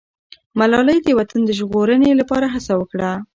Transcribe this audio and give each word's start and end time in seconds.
ملالۍ 0.59 0.97
د 1.03 1.07
وطن 1.19 1.41
د 1.45 1.51
ژغورنې 1.59 2.11
لپاره 2.19 2.45
هڅه 2.53 2.73
وکړه. 2.79 3.11